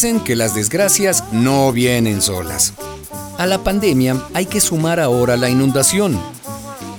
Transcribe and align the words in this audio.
Dicen 0.00 0.20
que 0.20 0.36
las 0.36 0.54
desgracias 0.54 1.24
no 1.32 1.72
vienen 1.72 2.22
solas. 2.22 2.72
A 3.36 3.46
la 3.46 3.64
pandemia 3.64 4.28
hay 4.32 4.46
que 4.46 4.60
sumar 4.60 5.00
ahora 5.00 5.36
la 5.36 5.50
inundación. 5.50 6.16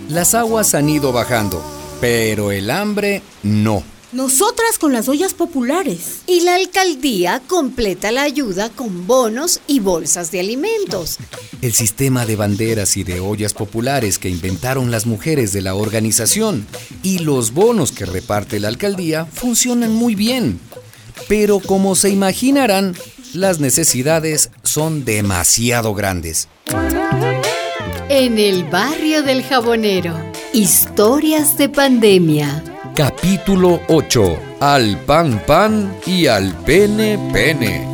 Las 0.10 0.36
aguas 0.36 0.76
han 0.76 0.90
ido 0.90 1.14
bajando, 1.14 1.64
pero 2.02 2.52
el 2.52 2.70
hambre 2.70 3.22
no. 3.42 3.84
Nosotras 4.12 4.78
con 4.78 4.92
las 4.92 5.08
ollas 5.08 5.34
populares. 5.34 6.24
Y 6.28 6.42
la 6.42 6.56
alcaldía 6.56 7.42
completa 7.48 8.12
la 8.12 8.24
ayuda 8.24 8.70
con 8.70 9.08
bonos 9.08 9.62
y 9.66 9.80
bolsas 9.80 10.30
de 10.32 10.42
alimentos. 10.42 11.20
El 11.62 11.72
sistema 11.72 12.26
de 12.26 12.36
banderas 12.36 12.98
y 12.98 13.06
de 13.06 13.22
ollas 13.22 13.54
populares 13.54 14.20
que 14.20 14.28
inventaron 14.28 14.92
las 14.92 15.06
mujeres 15.06 15.54
de 15.54 15.62
la 15.62 15.74
organización 15.74 16.68
y 17.02 17.20
los 17.20 17.54
bonos 17.54 17.94
que 17.94 18.06
reparte 18.06 18.60
la 18.60 18.68
alcaldía 18.68 19.26
funcionan 19.26 19.94
muy 19.94 20.16
bien. 20.16 20.60
Pero 21.30 21.60
como 21.60 21.96
se 21.96 22.10
imaginarán, 22.10 22.96
las 23.34 23.60
necesidades 23.60 24.50
son 24.64 25.06
demasiado 25.06 25.94
grandes. 25.94 26.48
En 28.10 28.40
el 28.40 28.64
barrio 28.64 29.22
del 29.22 29.44
jabonero, 29.44 30.18
historias 30.54 31.56
de 31.60 31.70
pandemia. 31.70 32.64
Capítulo 32.96 33.80
8. 33.90 34.40
Al 34.60 34.98
pan 35.06 35.42
pan 35.46 35.96
y 36.08 36.26
al 36.26 36.52
pene 36.66 37.20
pene. 37.32 37.88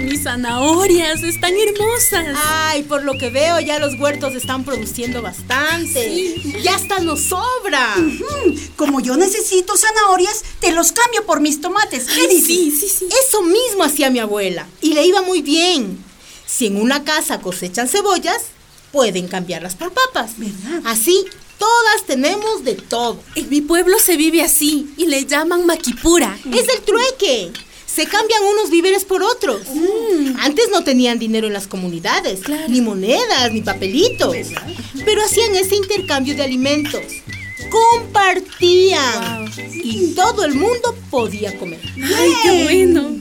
Mis 0.00 0.24
zanahorias 0.24 1.22
están 1.22 1.52
hermosas. 1.54 2.36
Ay, 2.44 2.82
por 2.82 3.04
lo 3.04 3.16
que 3.16 3.30
veo 3.30 3.60
ya 3.60 3.78
los 3.78 3.98
huertos 3.98 4.34
están 4.34 4.64
produciendo 4.64 5.22
bastante. 5.22 6.34
Ya 6.62 6.74
hasta 6.74 7.00
nos 7.00 7.22
sobra. 7.22 7.94
Como 8.76 9.00
yo 9.00 9.16
necesito 9.16 9.76
zanahorias, 9.76 10.42
te 10.60 10.72
los 10.72 10.92
cambio 10.92 11.24
por 11.26 11.40
mis 11.40 11.60
tomates. 11.60 12.04
¿Qué 12.04 12.28
dices? 12.28 12.46
Sí, 12.46 12.70
sí, 12.72 12.88
sí. 12.88 13.08
Eso 13.26 13.42
mismo 13.42 13.84
hacía 13.84 14.10
mi 14.10 14.18
abuela 14.18 14.66
y 14.80 14.94
le 14.94 15.06
iba 15.06 15.22
muy 15.22 15.42
bien. 15.42 15.98
Si 16.46 16.66
en 16.66 16.80
una 16.80 17.04
casa 17.04 17.40
cosechan 17.40 17.88
cebollas, 17.88 18.42
pueden 18.92 19.28
cambiarlas 19.28 19.74
por 19.76 19.92
papas. 19.92 20.38
¿Verdad? 20.38 20.82
Así, 20.84 21.24
todas 21.58 22.04
tenemos 22.06 22.64
de 22.64 22.74
todo. 22.74 23.20
En 23.34 23.48
mi 23.48 23.60
pueblo 23.60 23.98
se 23.98 24.16
vive 24.16 24.42
así 24.42 24.92
y 24.96 25.06
le 25.06 25.26
llaman 25.26 25.66
maquipura. 25.66 26.36
Es 26.52 26.68
el 26.68 26.82
trueque. 26.82 27.52
Se 27.96 28.04
cambian 28.06 28.42
unos 28.44 28.68
víveres 28.68 29.06
por 29.06 29.22
otros. 29.22 29.62
Antes 30.40 30.66
no 30.70 30.84
tenían 30.84 31.18
dinero 31.18 31.46
en 31.46 31.54
las 31.54 31.66
comunidades, 31.66 32.42
ni 32.68 32.82
monedas, 32.82 33.50
ni 33.52 33.62
papelitos. 33.62 34.36
Pero 35.02 35.24
hacían 35.24 35.56
ese 35.56 35.76
intercambio 35.76 36.36
de 36.36 36.42
alimentos. 36.42 37.00
Compartían. 37.70 39.50
Y 39.72 40.12
todo 40.14 40.44
el 40.44 40.56
mundo 40.56 40.94
podía 41.10 41.58
comer. 41.58 41.80
Ay, 41.96 42.32
qué 42.42 42.64
bueno. 42.64 43.16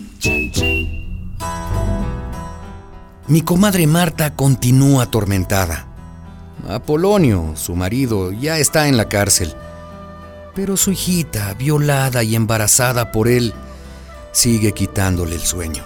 Mi 3.29 3.41
comadre 3.43 3.87
Marta 3.87 4.35
continúa 4.35 5.03
atormentada. 5.03 5.87
Apolonio, 6.67 7.53
su 7.55 7.75
marido, 7.75 8.33
ya 8.33 8.59
está 8.59 8.89
en 8.89 8.97
la 8.97 9.07
cárcel. 9.07 9.53
Pero 10.53 10.75
su 10.75 10.91
hijita, 10.91 11.53
violada 11.53 12.23
y 12.23 12.35
embarazada 12.35 13.13
por 13.13 13.29
él, 13.29 13.53
sigue 14.35 14.73
quitándole 14.73 15.35
el 15.35 15.41
sueño. 15.41 15.83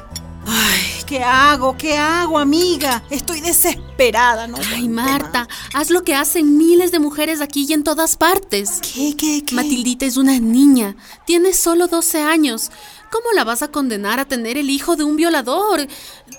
Ay, 0.47 1.03
¿qué 1.05 1.23
hago? 1.23 1.78
¿Qué 1.78 1.95
hago, 1.95 2.39
amiga? 2.39 3.03
Estoy 3.11 3.42
desesperada, 3.42 4.47
¿no? 4.47 4.58
Ay, 4.73 4.89
Marta, 4.89 5.47
haz 5.73 5.92
lo 5.92 6.03
que 6.03 6.16
hacen 6.16 6.58
miles 6.58 6.92
de 6.92 6.97
mujeres 6.97 7.42
aquí 7.42 7.67
y 7.70 7.73
en 7.73 7.83
todas 7.83 8.17
partes. 8.17 8.80
¿Qué, 8.81 9.16
qué, 9.16 9.44
qué? 9.45 9.53
Matildita 9.53 10.08
es 10.08 10.17
una 10.17 10.39
niña, 10.39 10.95
tiene 11.25 11.53
solo 11.53 11.88
12 11.88 12.22
años. 12.22 12.72
¿Cómo 13.11 13.31
la 13.36 13.44
vas 13.44 13.61
a 13.61 13.70
condenar 13.70 14.20
a 14.20 14.25
tener 14.25 14.58
el 14.58 14.70
hijo 14.70 14.95
de 14.95 15.03
un 15.03 15.16
violador? 15.16 15.88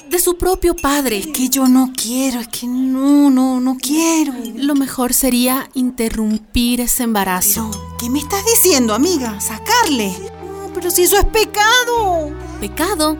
De 0.09 0.19
su 0.19 0.37
propio 0.37 0.75
padre. 0.75 1.19
Es 1.19 1.27
que 1.29 1.49
yo 1.49 1.69
no 1.69 1.93
quiero, 1.97 2.41
es 2.41 2.49
que 2.49 2.67
no, 2.67 3.31
no, 3.31 3.61
no 3.61 3.77
quiero. 3.77 4.33
Lo 4.57 4.75
mejor 4.75 5.13
sería 5.15 5.69
interrumpir 5.75 6.81
ese 6.81 7.05
embarazo. 7.05 7.71
Pero, 7.71 7.97
¿qué 7.99 8.11
me 8.11 8.19
estás 8.19 8.45
diciendo, 8.45 8.95
amiga? 8.95 9.41
Sacarle. 9.41 10.40
Pero 10.75 10.91
si 10.91 11.03
eso 11.03 11.17
es 11.17 11.25
pecado. 11.27 12.31
¿Pecado? 12.61 13.17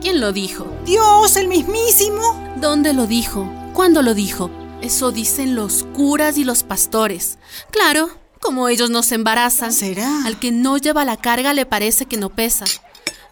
¿Quién 0.00 0.20
lo 0.20 0.32
dijo? 0.32 0.66
Dios, 0.84 1.36
el 1.36 1.48
mismísimo. 1.48 2.20
¿Dónde 2.56 2.92
lo 2.92 3.06
dijo? 3.06 3.50
¿Cuándo 3.72 4.02
lo 4.02 4.14
dijo? 4.14 4.50
Eso 4.80 5.10
dicen 5.10 5.54
los 5.54 5.84
curas 5.94 6.38
y 6.38 6.44
los 6.44 6.62
pastores. 6.62 7.38
Claro, 7.70 8.08
como 8.40 8.68
ellos 8.68 8.90
no 8.90 9.02
se 9.02 9.16
embarazan. 9.16 9.72
¿Será? 9.72 10.24
Al 10.24 10.38
que 10.38 10.52
no 10.52 10.78
lleva 10.78 11.04
la 11.04 11.16
carga 11.16 11.52
le 11.52 11.66
parece 11.66 12.06
que 12.06 12.16
no 12.16 12.30
pesa. 12.30 12.64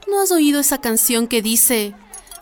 ¿No 0.08 0.20
has 0.20 0.30
oído 0.30 0.60
esa 0.60 0.78
canción 0.78 1.26
que 1.26 1.40
dice, 1.40 1.94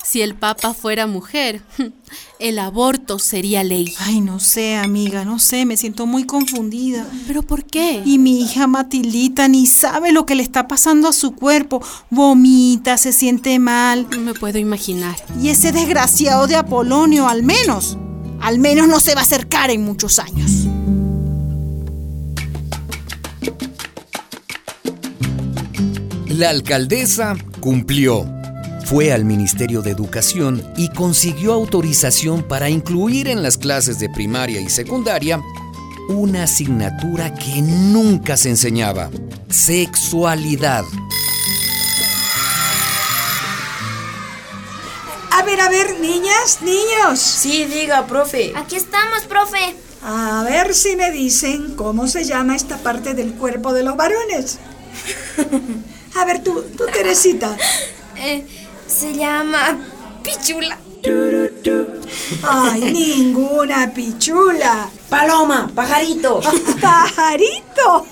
si 0.05 0.21
el 0.21 0.35
Papa 0.35 0.75
fuera 0.75 1.07
mujer, 1.07 1.63
el 2.39 2.59
aborto 2.59 3.19
sería 3.19 3.65
ley? 3.65 3.95
Ay, 3.99 4.21
no 4.21 4.41
sé, 4.41 4.77
amiga, 4.77 5.25
no 5.25 5.39
sé, 5.39 5.65
me 5.65 5.77
siento 5.77 6.07
muy 6.07 6.25
confundida. 6.25 7.07
¿Pero 7.27 7.43
por 7.43 7.65
qué? 7.65 8.03
Y 8.05 8.19
mi 8.19 8.41
hija 8.43 8.67
Matildita 8.67 9.49
ni 9.49 9.67
sabe 9.67 10.13
lo 10.13 10.27
que 10.27 10.35
le 10.35 10.43
está 10.43 10.69
pasando 10.69 11.09
a 11.09 11.13
su 11.13 11.33
cuerpo. 11.33 11.83
Vomita, 12.11 12.99
se 12.99 13.13
siente 13.13 13.59
mal. 13.59 14.09
No 14.11 14.21
me 14.21 14.35
puedo 14.35 14.59
imaginar. 14.59 15.17
Y 15.41 15.49
ese 15.49 15.73
desgraciado 15.73 16.47
de 16.47 16.57
Apolonio, 16.57 17.29
al 17.29 17.43
menos, 17.43 17.97
al 18.41 18.59
menos 18.59 18.89
no 18.89 19.01
se 19.01 19.15
va 19.15 19.21
a 19.21 19.25
acercar 19.25 19.71
en 19.71 19.85
muchos 19.85 20.19
años. 20.19 20.67
La 26.29 26.51
alcaldesa 26.51 27.37
cumplió. 27.61 28.42
Fue 28.85 29.13
al 29.13 29.25
Ministerio 29.25 29.81
de 29.81 29.91
Educación 29.91 30.63
y 30.77 30.89
consiguió 30.91 31.55
autorización 31.55 32.43
para 32.43 32.69
incluir 32.69 33.29
en 33.29 33.43
las 33.43 33.57
clases 33.57 33.99
de 33.99 34.11
primaria 34.11 34.61
y 34.61 34.69
secundaria 34.69 35.41
una 36.09 36.43
asignatura 36.45 37.33
que 37.33 37.63
nunca 37.63 38.37
se 38.37 38.51
enseñaba, 38.51 39.11
sexualidad. 39.49 40.85
A 45.31 45.43
ver, 45.45 45.61
a 45.61 45.69
ver, 45.71 46.01
niñas, 46.01 46.59
niños. 46.61 47.19
Sí, 47.19 47.65
diga, 47.65 48.07
profe. 48.07 48.53
Aquí 48.55 48.77
estamos, 48.77 49.23
profe. 49.25 49.75
A 50.03 50.45
ver 50.45 50.75
si 50.75 50.97
me 50.97 51.11
dicen 51.11 51.77
cómo 51.77 52.09
se 52.09 52.25
llama 52.25 52.57
esta 52.57 52.77
parte 52.79 53.15
del 53.15 53.35
cuerpo 53.35 53.73
de 53.73 53.85
los 53.85 53.97
varones. 53.97 54.59
A 56.15 56.25
ver, 56.27 56.43
tú, 56.43 56.63
tú, 56.77 56.85
Teresita. 56.93 57.57
Eh, 58.17 58.45
se 58.93 59.15
llama 59.15 59.79
pichula. 60.23 60.79
Ay, 62.43 62.93
ninguna 62.93 63.93
pichula. 63.93 64.89
Paloma, 65.09 65.71
pajarito. 65.75 66.41
¿Pajarito? 66.81 68.07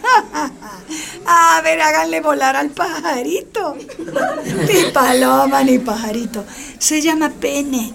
A 1.27 1.61
ver, 1.63 1.81
háganle 1.81 2.21
volar 2.21 2.57
al 2.57 2.71
pajarito. 2.71 3.77
Ni 3.77 4.91
paloma 4.93 5.63
ni 5.63 5.79
pajarito. 5.79 6.45
Se 6.79 7.01
llama 7.01 7.31
pene. 7.31 7.93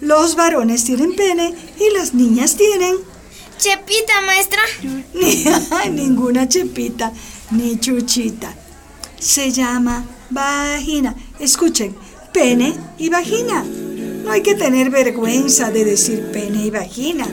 Los 0.00 0.36
varones 0.36 0.84
tienen 0.84 1.14
pene 1.16 1.52
y 1.78 1.94
las 1.98 2.14
niñas 2.14 2.56
tienen. 2.56 2.96
Chepita, 3.58 4.20
maestra. 4.24 4.62
Ni, 5.14 5.44
ay, 5.72 5.90
ninguna 5.90 6.48
chepita, 6.48 7.12
ni 7.50 7.78
chuchita. 7.80 8.54
Se 9.18 9.50
llama 9.50 10.04
vagina. 10.30 11.14
Escuchen, 11.40 11.96
pene 12.32 12.74
y 12.98 13.08
vagina. 13.08 13.64
No 14.24 14.32
hay 14.32 14.42
que 14.42 14.54
tener 14.54 14.90
vergüenza 14.90 15.70
de 15.70 15.84
decir 15.84 16.30
pene 16.32 16.66
y 16.66 16.70
vagina. 16.70 17.26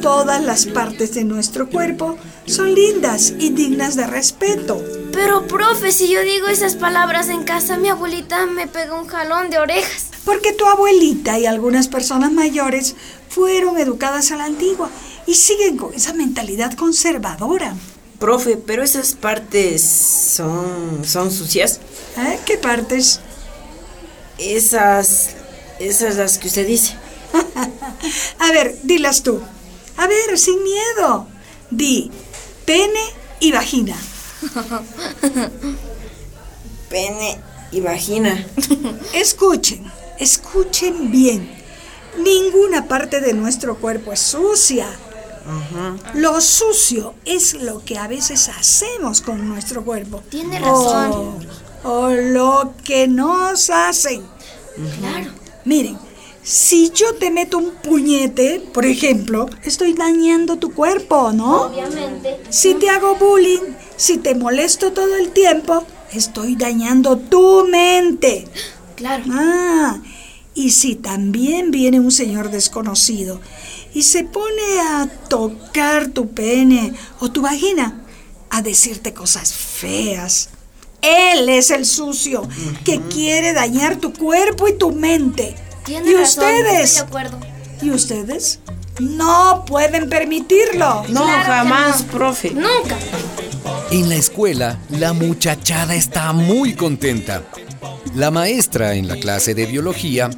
Todas 0.00 0.42
las 0.42 0.66
partes 0.66 1.14
de 1.14 1.24
nuestro 1.24 1.68
cuerpo 1.68 2.16
son 2.46 2.74
lindas 2.74 3.32
y 3.38 3.50
dignas 3.50 3.96
de 3.96 4.06
respeto. 4.06 4.80
Pero, 5.12 5.46
profe, 5.46 5.90
si 5.90 6.08
yo 6.08 6.22
digo 6.22 6.46
esas 6.46 6.76
palabras 6.76 7.28
en 7.28 7.42
casa, 7.42 7.78
mi 7.78 7.88
abuelita 7.88 8.46
me 8.46 8.68
pega 8.68 9.00
un 9.00 9.08
jalón 9.08 9.50
de 9.50 9.58
orejas. 9.58 10.10
Porque 10.24 10.52
tu 10.52 10.66
abuelita 10.66 11.38
y 11.38 11.46
algunas 11.46 11.88
personas 11.88 12.32
mayores 12.32 12.94
fueron 13.28 13.78
educadas 13.78 14.30
a 14.30 14.36
la 14.36 14.44
antigua 14.44 14.90
y 15.26 15.34
siguen 15.34 15.76
con 15.76 15.94
esa 15.94 16.12
mentalidad 16.12 16.74
conservadora. 16.74 17.74
Profe, 18.18 18.56
pero 18.56 18.82
esas 18.82 19.14
partes 19.14 19.82
son, 19.82 21.02
son 21.04 21.30
sucias. 21.30 21.80
¿Eh? 22.16 22.38
¿Qué 22.46 22.56
partes? 22.56 23.20
Esas, 24.38 25.30
esas 25.78 26.16
las 26.16 26.38
que 26.38 26.48
usted 26.48 26.66
dice. 26.66 26.94
a 28.38 28.52
ver, 28.52 28.76
dilas 28.82 29.22
tú. 29.22 29.40
A 29.96 30.06
ver, 30.06 30.38
sin 30.38 30.62
miedo. 30.62 31.26
Di 31.70 32.10
pene 32.64 33.00
y 33.40 33.52
vagina. 33.52 33.96
Pene 36.88 37.38
y 37.72 37.80
vagina. 37.80 38.46
Escuchen, 39.12 39.90
escuchen 40.20 41.10
bien. 41.10 41.50
Ninguna 42.18 42.86
parte 42.86 43.20
de 43.20 43.32
nuestro 43.32 43.76
cuerpo 43.76 44.12
es 44.12 44.20
sucia. 44.20 44.86
Lo 46.14 46.40
sucio 46.40 47.14
es 47.24 47.54
lo 47.54 47.84
que 47.84 47.98
a 47.98 48.08
veces 48.08 48.48
hacemos 48.48 49.20
con 49.20 49.48
nuestro 49.48 49.84
cuerpo. 49.84 50.22
Tiene 50.28 50.58
razón. 50.58 51.12
O, 51.12 51.38
o 51.86 52.10
lo 52.10 52.74
que 52.84 53.06
nos 53.06 53.70
hacen. 53.70 54.22
Claro. 54.98 55.30
Miren, 55.64 55.96
si 56.42 56.90
yo 56.90 57.14
te 57.14 57.30
meto 57.30 57.58
un 57.58 57.70
puñete, 57.70 58.60
por 58.72 58.84
ejemplo, 58.84 59.48
estoy 59.64 59.94
dañando 59.94 60.56
tu 60.56 60.72
cuerpo, 60.72 61.32
¿no? 61.32 61.62
Obviamente. 61.62 62.40
Si 62.50 62.74
te 62.74 62.90
hago 62.90 63.14
bullying, 63.16 63.74
si 63.96 64.18
te 64.18 64.34
molesto 64.34 64.92
todo 64.92 65.16
el 65.16 65.30
tiempo, 65.30 65.84
estoy 66.12 66.56
dañando 66.56 67.18
tu 67.18 67.64
mente. 67.68 68.46
Claro. 68.96 69.24
Ah, 69.30 69.98
y 70.54 70.70
si 70.70 70.96
también 70.96 71.70
viene 71.70 72.00
un 72.00 72.10
señor 72.10 72.50
desconocido 72.50 73.40
y 73.94 74.02
se 74.02 74.24
pone 74.24 74.80
a 74.80 75.08
tocar 75.28 76.08
tu 76.08 76.30
pene 76.30 76.94
o 77.20 77.30
tu 77.30 77.42
vagina, 77.42 78.02
a 78.50 78.62
decirte 78.62 79.14
cosas 79.14 79.52
feas. 79.52 80.50
Él 81.06 81.48
es 81.48 81.70
el 81.70 81.86
sucio 81.86 82.48
que 82.84 83.00
quiere 83.02 83.52
dañar 83.52 83.96
tu 83.96 84.12
cuerpo 84.12 84.68
y 84.68 84.76
tu 84.76 84.92
mente. 84.92 85.54
Tiene 85.84 86.10
y 86.10 86.14
razón, 86.14 86.44
ustedes, 86.44 86.82
Estoy 86.84 87.00
de 87.02 87.06
acuerdo. 87.06 87.40
y 87.82 87.90
ustedes 87.90 88.58
no 88.98 89.64
pueden 89.66 90.08
permitirlo. 90.08 91.04
No, 91.08 91.22
Claro 91.24 91.44
jamás, 91.44 92.04
no. 92.06 92.12
profe. 92.12 92.50
Nunca. 92.50 92.96
En 93.90 94.08
la 94.08 94.16
escuela, 94.16 94.78
la 94.90 95.12
muchachada 95.12 95.94
está 95.94 96.32
muy 96.32 96.74
contenta. 96.74 97.42
La 98.14 98.30
maestra 98.30 98.94
en 98.94 99.06
la 99.06 99.16
clase 99.16 99.54
de 99.54 99.66
biología 99.66 100.30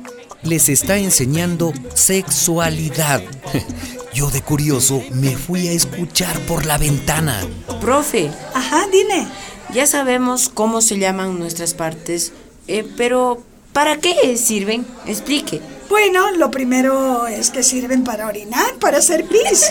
les 0.42 0.68
está 0.68 0.98
enseñando 0.98 1.72
sexualidad. 1.94 3.22
Yo 4.12 4.30
de 4.30 4.42
curioso 4.42 5.02
me 5.12 5.36
fui 5.36 5.68
a 5.68 5.72
escuchar 5.72 6.38
por 6.40 6.66
la 6.66 6.76
ventana. 6.78 7.40
Profe, 7.80 8.30
Ajá, 8.54 8.86
dime. 8.92 9.28
Ya 9.72 9.86
sabemos 9.86 10.48
cómo 10.48 10.80
se 10.80 10.98
llaman 10.98 11.38
nuestras 11.38 11.74
partes, 11.74 12.32
eh, 12.66 12.86
pero 12.96 13.42
¿para 13.72 13.98
qué 13.98 14.36
sirven? 14.36 14.86
Explique. 15.06 15.60
Bueno, 15.88 16.30
lo 16.32 16.50
primero 16.50 17.26
es 17.26 17.50
que 17.50 17.62
sirven 17.62 18.04
para 18.04 18.26
orinar, 18.26 18.74
para 18.78 18.98
hacer 18.98 19.24
pis. 19.24 19.70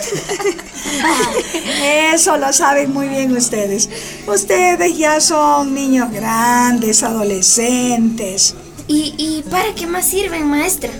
Eso 2.12 2.36
lo 2.36 2.52
saben 2.52 2.92
muy 2.92 3.08
bien 3.08 3.36
ustedes. 3.36 3.88
Ustedes 4.26 4.98
ya 4.98 5.20
son 5.20 5.74
niños 5.74 6.10
grandes, 6.10 7.04
adolescentes. 7.04 8.56
¿Y, 8.88 9.14
¿Y 9.16 9.44
para 9.48 9.74
qué 9.74 9.86
más 9.86 10.06
sirven, 10.06 10.48
maestra? 10.48 10.90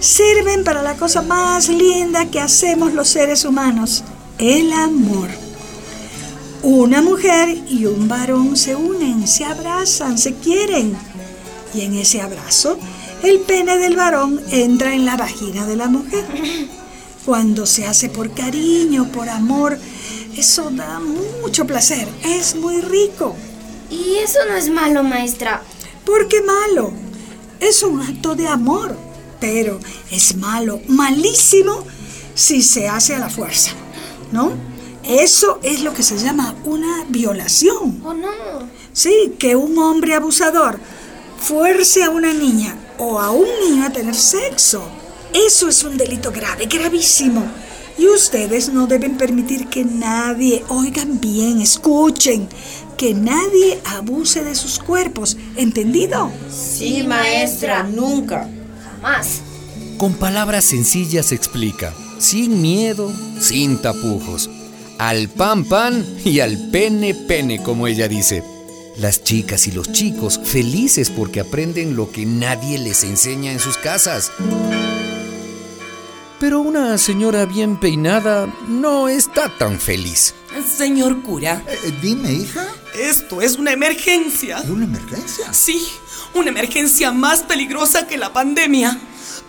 Sirven 0.00 0.64
para 0.64 0.82
la 0.82 0.96
cosa 0.96 1.22
más 1.22 1.68
linda 1.68 2.26
que 2.26 2.40
hacemos 2.40 2.92
los 2.92 3.08
seres 3.08 3.44
humanos, 3.46 4.04
el 4.38 4.72
amor. 4.72 5.30
Una 6.62 7.02
mujer 7.02 7.48
y 7.68 7.86
un 7.86 8.06
varón 8.06 8.56
se 8.56 8.76
unen, 8.76 9.26
se 9.26 9.44
abrazan, 9.44 10.16
se 10.16 10.34
quieren. 10.34 10.96
Y 11.74 11.80
en 11.80 11.94
ese 11.94 12.20
abrazo, 12.20 12.78
el 13.24 13.40
pene 13.40 13.78
del 13.78 13.96
varón 13.96 14.40
entra 14.48 14.94
en 14.94 15.04
la 15.04 15.16
vagina 15.16 15.66
de 15.66 15.74
la 15.74 15.88
mujer. 15.88 16.24
Cuando 17.24 17.66
se 17.66 17.86
hace 17.86 18.08
por 18.10 18.32
cariño, 18.32 19.10
por 19.10 19.28
amor, 19.28 19.76
eso 20.36 20.70
da 20.70 21.00
mucho 21.00 21.66
placer, 21.66 22.06
es 22.24 22.54
muy 22.54 22.80
rico. 22.80 23.34
Y 23.90 24.18
eso 24.22 24.38
no 24.48 24.54
es 24.54 24.70
malo, 24.70 25.02
maestra. 25.02 25.62
¿Por 26.04 26.28
qué 26.28 26.42
malo? 26.42 26.92
Es 27.58 27.82
un 27.82 28.02
acto 28.02 28.36
de 28.36 28.46
amor, 28.46 28.96
pero 29.40 29.80
es 30.12 30.36
malo, 30.36 30.80
malísimo, 30.86 31.84
si 32.34 32.62
se 32.62 32.88
hace 32.88 33.16
a 33.16 33.18
la 33.18 33.28
fuerza, 33.28 33.72
¿no? 34.30 34.71
Eso 35.04 35.58
es 35.62 35.82
lo 35.82 35.92
que 35.92 36.02
se 36.02 36.16
llama 36.18 36.54
una 36.64 37.04
violación. 37.08 38.00
¿O 38.04 38.14
no? 38.14 38.28
Sí, 38.92 39.34
que 39.38 39.56
un 39.56 39.76
hombre 39.78 40.14
abusador 40.14 40.78
fuerce 41.38 42.04
a 42.04 42.10
una 42.10 42.32
niña 42.32 42.76
o 42.98 43.18
a 43.18 43.30
un 43.30 43.48
niño 43.66 43.84
a 43.84 43.90
tener 43.90 44.14
sexo. 44.14 44.82
Eso 45.32 45.68
es 45.68 45.82
un 45.82 45.96
delito 45.96 46.30
grave, 46.30 46.66
gravísimo. 46.66 47.44
Y 47.98 48.06
ustedes 48.06 48.72
no 48.72 48.86
deben 48.86 49.16
permitir 49.16 49.68
que 49.68 49.84
nadie, 49.84 50.64
oigan 50.68 51.20
bien, 51.20 51.60
escuchen, 51.60 52.48
que 52.96 53.14
nadie 53.14 53.80
abuse 53.84 54.44
de 54.44 54.54
sus 54.54 54.78
cuerpos. 54.78 55.36
¿Entendido? 55.56 56.30
Sí, 56.50 57.02
maestra, 57.02 57.82
nunca. 57.82 58.48
Jamás. 58.84 59.40
Con 59.98 60.14
palabras 60.14 60.64
sencillas 60.64 61.32
explica, 61.32 61.92
sin 62.18 62.62
miedo, 62.62 63.12
sin 63.40 63.80
tapujos. 63.80 64.48
Al 64.98 65.28
pan 65.28 65.64
pan 65.64 66.06
y 66.24 66.40
al 66.40 66.70
pene 66.70 67.14
pene, 67.14 67.62
como 67.62 67.86
ella 67.86 68.08
dice. 68.08 68.42
Las 68.98 69.24
chicas 69.24 69.66
y 69.66 69.72
los 69.72 69.90
chicos 69.92 70.38
felices 70.44 71.10
porque 71.10 71.40
aprenden 71.40 71.96
lo 71.96 72.10
que 72.10 72.26
nadie 72.26 72.78
les 72.78 73.04
enseña 73.04 73.50
en 73.50 73.58
sus 73.58 73.78
casas. 73.78 74.30
Pero 76.38 76.60
una 76.60 76.98
señora 76.98 77.46
bien 77.46 77.78
peinada 77.78 78.52
no 78.68 79.08
está 79.08 79.48
tan 79.58 79.78
feliz. 79.80 80.34
Señor 80.76 81.22
cura, 81.22 81.62
Eh, 81.68 81.92
dime, 82.02 82.32
hija, 82.32 82.66
esto 82.94 83.40
es 83.40 83.56
una 83.56 83.72
emergencia. 83.72 84.60
¿una 84.68 84.84
emergencia? 84.84 85.52
Sí, 85.52 85.86
una 86.34 86.50
emergencia 86.50 87.12
más 87.12 87.42
peligrosa 87.42 88.06
que 88.06 88.18
la 88.18 88.32
pandemia. 88.32 88.98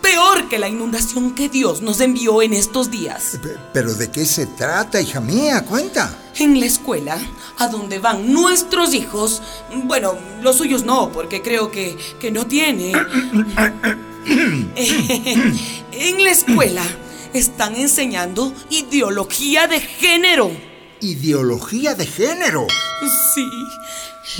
Peor 0.04 0.48
que 0.50 0.58
la 0.58 0.68
inundación 0.68 1.34
que 1.34 1.48
Dios 1.48 1.80
nos 1.80 2.00
envió 2.00 2.42
en 2.42 2.52
estos 2.52 2.90
días. 2.90 3.38
Pe- 3.42 3.56
¿Pero 3.72 3.94
de 3.94 4.10
qué 4.10 4.26
se 4.26 4.44
trata, 4.46 5.00
hija 5.00 5.18
mía? 5.20 5.64
Cuenta. 5.64 6.14
En 6.36 6.60
la 6.60 6.66
escuela, 6.66 7.18
a 7.58 7.68
donde 7.68 7.98
van 8.00 8.30
nuestros 8.32 8.92
hijos, 8.92 9.40
bueno, 9.84 10.14
los 10.42 10.56
suyos 10.58 10.84
no, 10.84 11.10
porque 11.10 11.40
creo 11.40 11.70
que, 11.70 11.96
que 12.20 12.30
no 12.30 12.46
tiene. 12.46 12.92
en 15.92 16.22
la 16.24 16.30
escuela 16.30 16.82
están 17.32 17.74
enseñando 17.76 18.52
ideología 18.70 19.66
de 19.66 19.80
género. 19.80 20.50
Ideología 21.00 21.94
de 21.94 22.06
género. 22.06 22.66
Sí, 23.34 23.48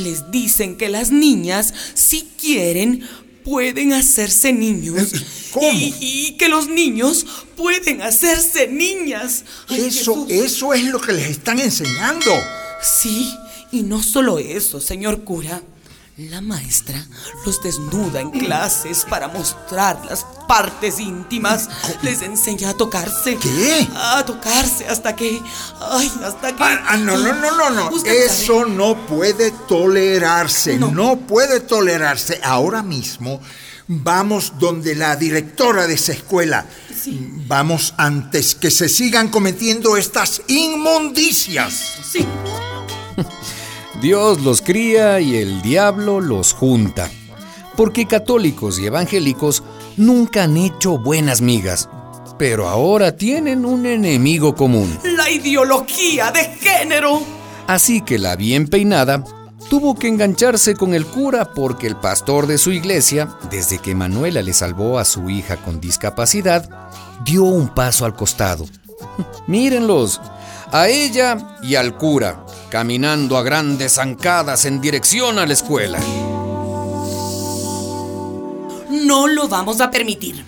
les 0.02 0.30
dicen 0.30 0.76
que 0.76 0.88
las 0.90 1.10
niñas, 1.10 1.72
si 1.94 2.28
quieren, 2.40 3.08
pueden 3.44 3.92
hacerse 3.92 4.52
niños. 4.52 5.12
¿Cómo? 5.54 5.70
Y, 5.72 5.94
y 6.00 6.36
que 6.36 6.48
los 6.48 6.68
niños 6.68 7.24
pueden 7.56 8.02
hacerse 8.02 8.66
niñas. 8.68 9.44
Ay, 9.68 9.86
Eso, 9.86 10.26
Jesús. 10.26 10.30
eso 10.30 10.74
es 10.74 10.84
lo 10.84 11.00
que 11.00 11.12
les 11.12 11.30
están 11.30 11.58
enseñando. 11.60 12.30
Sí, 12.82 13.32
y 13.72 13.82
no 13.82 14.02
solo 14.02 14.38
eso, 14.38 14.80
señor 14.80 15.24
cura. 15.24 15.62
La 16.16 16.40
maestra 16.40 17.04
los 17.44 17.60
desnuda 17.60 18.20
en 18.20 18.30
clases 18.30 19.04
para 19.10 19.26
mostrar 19.26 20.00
las 20.08 20.24
partes 20.46 21.00
íntimas. 21.00 21.68
Les 22.02 22.22
enseña 22.22 22.70
a 22.70 22.74
tocarse. 22.74 23.36
¿Qué? 23.36 23.88
A 23.96 24.24
tocarse 24.24 24.86
hasta 24.86 25.16
que. 25.16 25.40
Ay, 25.80 26.12
hasta 26.22 26.54
que. 26.54 26.62
Ah, 26.62 26.84
ah, 26.86 26.96
no, 26.98 27.16
no, 27.18 27.32
no, 27.32 27.50
no, 27.56 27.70
no. 27.70 27.90
Eso 28.06 28.64
no 28.64 29.06
puede 29.08 29.50
tolerarse. 29.66 30.78
No. 30.78 30.92
No. 30.92 31.16
puede 31.16 31.58
tolerarse. 31.58 32.40
Ahora 32.44 32.84
mismo 32.84 33.40
vamos 33.88 34.54
donde 34.58 34.94
la 34.94 35.16
directora 35.16 35.86
de 35.86 35.94
esa 35.94 36.12
escuela. 36.12 36.66
Vamos 37.46 37.94
antes 37.96 38.54
que 38.54 38.70
se 38.70 38.88
sigan 38.88 39.28
cometiendo 39.28 39.96
estas 39.96 40.42
inmundicias. 40.48 41.98
Sí. 42.10 42.26
Dios 44.00 44.40
los 44.42 44.62
cría 44.62 45.20
y 45.20 45.36
el 45.36 45.62
diablo 45.62 46.20
los 46.20 46.52
junta. 46.52 47.10
Porque 47.76 48.06
católicos 48.06 48.78
y 48.78 48.86
evangélicos 48.86 49.62
nunca 49.96 50.44
han 50.44 50.56
hecho 50.56 50.98
buenas 50.98 51.40
migas, 51.40 51.88
pero 52.38 52.68
ahora 52.68 53.16
tienen 53.16 53.64
un 53.64 53.86
enemigo 53.86 54.54
común. 54.54 54.96
La 55.16 55.28
ideología 55.30 56.30
de 56.30 56.44
género. 56.44 57.22
Así 57.66 58.00
que 58.02 58.18
la 58.18 58.36
bien 58.36 58.68
peinada 58.68 59.24
tuvo 59.74 59.96
que 59.96 60.06
engancharse 60.06 60.76
con 60.76 60.94
el 60.94 61.04
cura 61.04 61.52
porque 61.52 61.88
el 61.88 61.96
pastor 61.96 62.46
de 62.46 62.58
su 62.58 62.70
iglesia, 62.70 63.36
desde 63.50 63.78
que 63.78 63.96
Manuela 63.96 64.40
le 64.40 64.52
salvó 64.52 65.00
a 65.00 65.04
su 65.04 65.28
hija 65.28 65.56
con 65.56 65.80
discapacidad, 65.80 66.70
dio 67.24 67.42
un 67.42 67.74
paso 67.74 68.04
al 68.04 68.14
costado. 68.14 68.66
Mírenlos, 69.48 70.20
a 70.70 70.86
ella 70.86 71.58
y 71.60 71.74
al 71.74 71.96
cura, 71.96 72.46
caminando 72.70 73.36
a 73.36 73.42
grandes 73.42 73.94
zancadas 73.94 74.64
en 74.64 74.80
dirección 74.80 75.40
a 75.40 75.46
la 75.46 75.54
escuela. 75.54 75.98
No 78.90 79.26
lo 79.26 79.48
vamos 79.48 79.80
a 79.80 79.90
permitir. 79.90 80.44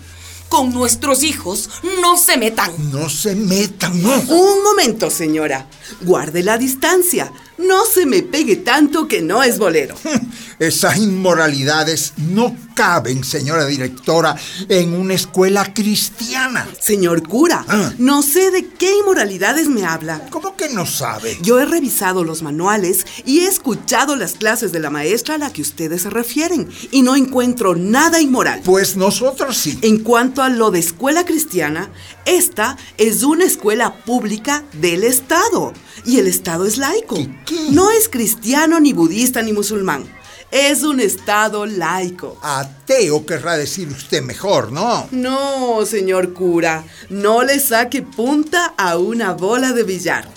Con 0.47 0.73
nuestros 0.73 1.23
hijos 1.23 1.69
no 2.01 2.15
se 2.15 2.37
metan. 2.37 2.71
No 2.93 3.09
se 3.09 3.35
metan, 3.35 4.01
no. 4.01 4.13
Un 4.29 4.63
momento, 4.63 5.09
señora. 5.09 5.67
Guarde 5.99 6.43
la 6.43 6.57
distancia. 6.57 7.29
No 7.57 7.85
se 7.85 8.05
me 8.05 8.21
pegue 8.23 8.57
tanto 8.57 9.07
que 9.07 9.21
no 9.21 9.41
es 9.43 9.57
bolero. 9.57 9.95
Esas 10.59 10.97
inmoralidades 10.97 12.13
no 12.17 12.55
caben, 12.75 13.23
señora 13.23 13.65
directora, 13.65 14.35
en 14.69 14.93
una 14.93 15.13
escuela 15.13 15.73
cristiana. 15.73 16.67
Señor 16.79 17.27
cura, 17.27 17.65
Ah. 17.67 17.91
no 17.97 18.21
sé 18.23 18.49
de 18.51 18.67
qué 18.67 18.97
inmoralidades 18.99 19.67
me 19.67 19.85
habla. 19.85 20.21
¿Cómo 20.29 20.55
que 20.55 20.69
no 20.69 20.85
sabe? 20.85 21.37
Yo 21.41 21.59
he 21.59 21.65
revisado 21.65 22.23
los 22.23 22.41
manuales 22.41 23.05
y 23.25 23.39
he 23.39 23.47
escuchado 23.47 24.15
las 24.15 24.33
clases 24.33 24.71
de 24.71 24.79
la 24.79 24.89
maestra 24.89 25.35
a 25.35 25.37
la 25.39 25.51
que 25.53 25.61
ustedes 25.61 26.03
se 26.03 26.09
refieren 26.09 26.69
y 26.91 27.01
no 27.01 27.15
encuentro 27.15 27.75
nada 27.75 28.19
inmoral. 28.21 28.61
Pues 28.63 28.95
nosotros 28.97 29.57
sí. 29.57 29.77
En 29.81 29.99
cuanto 29.99 30.41
a 30.41 30.49
lo 30.49 30.71
de 30.71 30.79
escuela 30.79 31.25
cristiana, 31.25 31.89
esta 32.25 32.77
es 32.97 33.23
una 33.23 33.45
escuela 33.45 33.95
pública 34.05 34.63
del 34.73 35.03
Estado 35.03 35.73
y 36.07 36.17
el 36.19 36.27
Estado 36.27 36.65
es 36.65 36.77
laico. 36.77 37.17
qué? 37.45 37.67
No 37.71 37.91
es 37.91 38.07
cristiano 38.07 38.79
ni 38.79 38.93
budista 38.93 39.41
ni 39.41 39.51
musulmán. 39.51 40.05
Es 40.49 40.83
un 40.83 41.01
Estado 41.01 41.65
laico. 41.65 42.37
Ateo 42.41 43.25
querrá 43.25 43.57
decir 43.57 43.89
usted 43.89 44.21
mejor, 44.21 44.71
¿no? 44.71 45.09
No, 45.11 45.85
señor 45.85 46.31
cura, 46.31 46.85
no 47.09 47.43
le 47.43 47.59
saque 47.59 48.01
punta 48.01 48.73
a 48.77 48.97
una 48.97 49.33
bola 49.33 49.73
de 49.73 49.83
billar. 49.83 50.29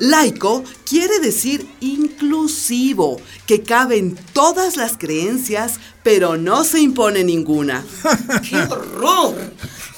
Laico 0.00 0.62
quiere 0.84 1.18
decir 1.20 1.66
inclusivo, 1.80 3.18
que 3.46 3.62
caben 3.62 4.18
todas 4.34 4.76
las 4.76 4.98
creencias, 4.98 5.80
pero 6.02 6.36
no 6.36 6.64
se 6.64 6.80
impone 6.80 7.24
ninguna. 7.24 7.82
¡Qué 8.48 8.56
horror! 8.58 9.34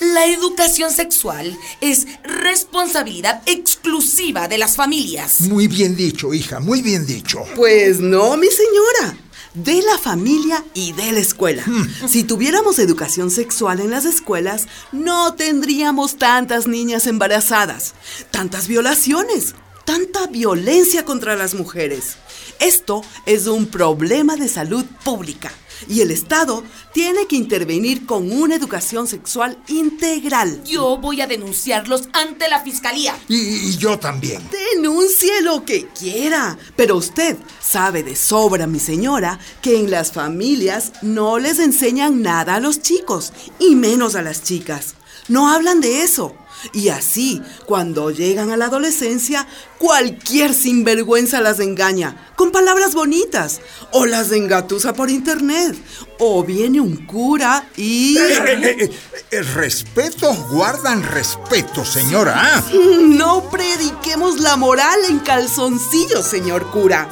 La 0.00 0.26
educación 0.26 0.90
sexual 0.92 1.56
es 1.80 2.06
responsabilidad 2.22 3.42
exclusiva 3.46 4.46
de 4.46 4.58
las 4.58 4.76
familias. 4.76 5.40
Muy 5.42 5.68
bien 5.68 5.96
dicho, 5.96 6.34
hija, 6.34 6.60
muy 6.60 6.82
bien 6.82 7.06
dicho. 7.06 7.44
Pues 7.54 7.98
no, 8.00 8.36
mi 8.36 8.48
señora. 8.48 9.16
De 9.54 9.80
la 9.80 9.96
familia 9.96 10.62
y 10.74 10.92
de 10.92 11.12
la 11.12 11.20
escuela. 11.20 11.64
Si 12.06 12.24
tuviéramos 12.24 12.78
educación 12.78 13.30
sexual 13.30 13.80
en 13.80 13.88
las 13.88 14.04
escuelas, 14.04 14.66
no 14.92 15.32
tendríamos 15.32 16.16
tantas 16.16 16.66
niñas 16.66 17.06
embarazadas, 17.06 17.94
tantas 18.30 18.68
violaciones, 18.68 19.54
tanta 19.86 20.26
violencia 20.26 21.06
contra 21.06 21.36
las 21.36 21.54
mujeres. 21.54 22.18
Esto 22.60 23.02
es 23.26 23.46
un 23.46 23.66
problema 23.66 24.36
de 24.36 24.48
salud 24.48 24.84
pública 25.04 25.50
y 25.88 26.00
el 26.00 26.10
Estado 26.10 26.64
tiene 26.92 27.26
que 27.26 27.36
intervenir 27.36 28.06
con 28.06 28.32
una 28.32 28.54
educación 28.54 29.06
sexual 29.06 29.58
integral. 29.68 30.62
Yo 30.64 30.96
voy 30.96 31.20
a 31.20 31.26
denunciarlos 31.26 32.08
ante 32.12 32.48
la 32.48 32.60
fiscalía. 32.60 33.16
Y, 33.28 33.36
y 33.36 33.76
yo 33.76 33.98
también. 33.98 34.42
Denuncie 34.74 35.42
lo 35.42 35.64
que 35.64 35.88
quiera, 35.88 36.58
pero 36.76 36.96
usted 36.96 37.36
sabe 37.60 38.02
de 38.02 38.16
sobra, 38.16 38.66
mi 38.66 38.80
señora, 38.80 39.38
que 39.60 39.78
en 39.78 39.90
las 39.90 40.12
familias 40.12 40.92
no 41.02 41.38
les 41.38 41.58
enseñan 41.58 42.22
nada 42.22 42.56
a 42.56 42.60
los 42.60 42.80
chicos, 42.80 43.32
y 43.58 43.74
menos 43.74 44.14
a 44.14 44.22
las 44.22 44.42
chicas. 44.42 44.94
No 45.28 45.52
hablan 45.52 45.80
de 45.80 46.02
eso. 46.02 46.34
Y 46.72 46.88
así, 46.88 47.42
cuando 47.66 48.10
llegan 48.10 48.50
a 48.50 48.56
la 48.56 48.66
adolescencia, 48.66 49.46
cualquier 49.78 50.54
sinvergüenza 50.54 51.40
las 51.40 51.60
engaña 51.60 52.32
con 52.36 52.52
palabras 52.52 52.94
bonitas, 52.94 53.60
o 53.92 54.04
las 54.04 54.30
engatusa 54.32 54.92
por 54.92 55.10
internet, 55.10 55.76
o 56.18 56.44
viene 56.44 56.80
un 56.80 57.06
cura 57.06 57.68
y... 57.76 58.18
Eh, 58.18 58.38
eh, 58.46 58.76
eh, 58.80 58.90
eh, 59.30 59.42
respetos 59.42 60.36
guardan 60.50 61.02
respeto, 61.02 61.84
señora. 61.84 62.62
No 63.00 63.48
prediquemos 63.50 64.40
la 64.40 64.56
moral 64.56 64.98
en 65.08 65.18
calzoncillos, 65.20 66.26
señor 66.26 66.70
cura. 66.70 67.08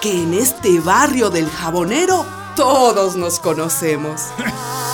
Que 0.00 0.12
en 0.12 0.34
este 0.34 0.78
barrio 0.80 1.30
del 1.30 1.48
jabonero 1.48 2.26
todos 2.54 3.16
nos 3.16 3.40
conocemos. 3.40 4.22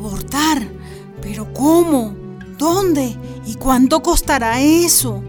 Abortar. 0.00 0.66
¿Pero 1.20 1.52
cómo? 1.52 2.14
¿Dónde? 2.56 3.14
¿Y 3.44 3.56
cuánto 3.56 4.02
costará 4.02 4.58
eso? 4.58 5.22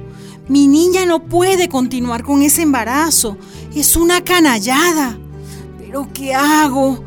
Mi 0.48 0.68
niña 0.68 1.06
no 1.06 1.25
puede 1.25 1.68
continuar 1.68 2.24
con 2.24 2.42
ese 2.42 2.62
embarazo. 2.62 3.38
Es 3.75 3.98
una 3.98 4.24
canallada. 4.24 5.20
¿Pero 5.78 6.08
qué 6.13 6.34
hago? 6.34 7.04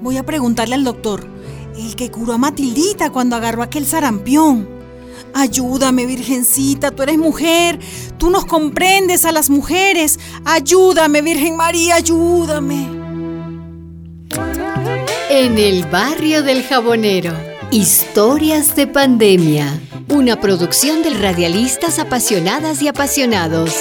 Voy 0.00 0.16
a 0.16 0.24
preguntarle 0.24 0.74
al 0.74 0.84
doctor, 0.84 1.26
el 1.76 1.96
que 1.96 2.10
curó 2.10 2.32
a 2.32 2.38
Matildita 2.38 3.10
cuando 3.10 3.36
agarró 3.36 3.62
aquel 3.62 3.84
sarampión. 3.84 4.66
Ayúdame, 5.34 6.06
Virgencita, 6.06 6.92
tú 6.92 7.02
eres 7.02 7.18
mujer, 7.18 7.78
tú 8.16 8.30
nos 8.30 8.46
comprendes 8.46 9.26
a 9.26 9.32
las 9.32 9.50
mujeres. 9.50 10.18
Ayúdame, 10.46 11.20
Virgen 11.20 11.58
María, 11.58 11.96
ayúdame. 11.96 13.03
En 15.36 15.58
el 15.58 15.84
barrio 15.86 16.44
del 16.44 16.62
jabonero. 16.62 17.32
Historias 17.72 18.76
de 18.76 18.86
pandemia. 18.86 19.80
Una 20.08 20.40
producción 20.40 21.02
de 21.02 21.10
radialistas 21.10 21.98
apasionadas 21.98 22.80
y 22.82 22.86
apasionados. 22.86 23.74